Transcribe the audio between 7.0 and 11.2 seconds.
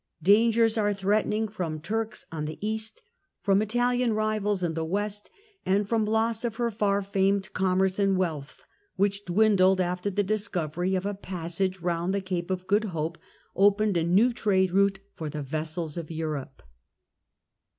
famed com merce and wealth, which dwindled after the discovery of a